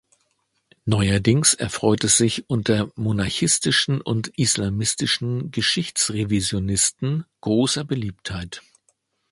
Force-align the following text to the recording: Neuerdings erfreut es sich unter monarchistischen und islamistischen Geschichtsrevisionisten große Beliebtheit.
Neuerdings 0.85 1.53
erfreut 1.53 2.03
es 2.03 2.17
sich 2.17 2.49
unter 2.49 2.89
monarchistischen 2.95 4.01
und 4.01 4.29
islamistischen 4.29 5.51
Geschichtsrevisionisten 5.51 7.25
große 7.43 7.85
Beliebtheit. 7.85 8.63